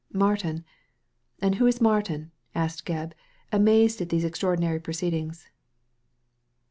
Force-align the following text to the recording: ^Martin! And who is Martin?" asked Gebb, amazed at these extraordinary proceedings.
^Martin! 0.11 0.63
And 1.43 1.53
who 1.53 1.67
is 1.67 1.79
Martin?" 1.79 2.31
asked 2.55 2.87
Gebb, 2.87 3.13
amazed 3.51 4.01
at 4.01 4.09
these 4.09 4.23
extraordinary 4.25 4.79
proceedings. 4.79 5.47